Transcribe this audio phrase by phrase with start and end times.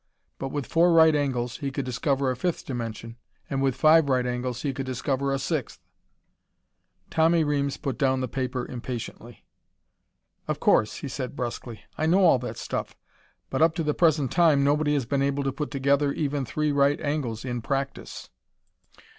[0.39, 3.17] But with four right angles he could discover a fifth dimension,
[3.51, 5.79] and with five right angles he could discover a sixth...."
[7.11, 9.45] Tommy Reames put down the paper impatiently.
[10.47, 11.81] "Of course" he said brusquely.
[11.99, 12.95] "I know all that stuff.
[13.51, 16.71] But up to the present time nobody has been able to put together even three
[16.71, 18.31] right angles, in practise."